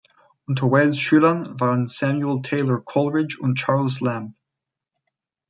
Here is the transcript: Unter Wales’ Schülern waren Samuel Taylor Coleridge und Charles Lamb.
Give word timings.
Unter 0.47 0.71
Wales’ 0.71 0.97
Schülern 0.97 1.59
waren 1.59 1.85
Samuel 1.85 2.41
Taylor 2.41 2.81
Coleridge 2.83 3.37
und 3.39 3.59
Charles 3.59 3.99
Lamb. 4.01 4.33